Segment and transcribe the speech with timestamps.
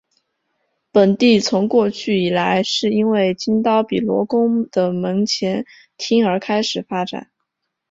[0.91, 5.63] 本地从过去以来是因为金刀比罗宫的门前
[5.95, 7.29] 町而开始发展。